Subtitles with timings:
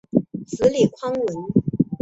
[0.47, 1.23] 子李匡文。